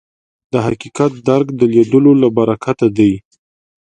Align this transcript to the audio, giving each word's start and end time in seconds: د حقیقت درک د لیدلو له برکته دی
د 0.51 0.53
حقیقت 0.67 1.11
درک 1.27 1.47
د 1.59 1.61
لیدلو 1.73 2.11
له 2.21 2.27
برکته 2.37 2.87
دی 2.97 3.13